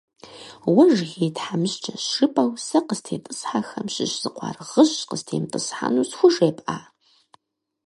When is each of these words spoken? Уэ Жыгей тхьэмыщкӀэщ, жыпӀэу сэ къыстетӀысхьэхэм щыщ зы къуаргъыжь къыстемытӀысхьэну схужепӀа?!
Уэ 0.73 0.83
Жыгей 0.95 1.31
тхьэмыщкӀэщ, 1.35 2.03
жыпӀэу 2.15 2.51
сэ 2.65 2.79
къыстетӀысхьэхэм 2.87 3.87
щыщ 3.93 4.13
зы 4.21 4.29
къуаргъыжь 4.35 4.97
къыстемытӀысхьэну 5.09 6.07
схужепӀа?! 6.09 6.77